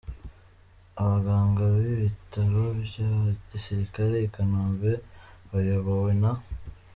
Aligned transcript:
Abaganga 1.01 1.61
b’Ibitaro 1.73 2.63
bya 2.83 3.11
Gisirikare 3.49 4.13
i 4.21 4.29
Kanombe, 4.33 4.91
bayobowe 5.49 6.11
na. 6.23 6.31